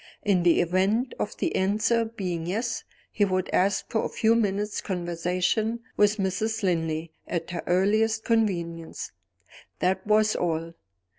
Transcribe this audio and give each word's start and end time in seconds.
In 0.23 0.41
the 0.41 0.61
event 0.61 1.13
of 1.19 1.37
the 1.37 1.55
answer 1.55 2.05
being 2.05 2.47
Yes, 2.47 2.83
he 3.11 3.23
would 3.23 3.51
ask 3.53 3.87
for 3.91 4.03
a 4.03 4.09
few 4.09 4.33
minutes' 4.33 4.81
conversation 4.81 5.81
with 5.95 6.17
Mrs. 6.17 6.63
Linley, 6.63 7.13
at 7.27 7.51
her 7.51 7.61
earliest 7.67 8.25
convenience. 8.25 9.11
That 9.77 10.07
was 10.07 10.35
all. 10.35 10.73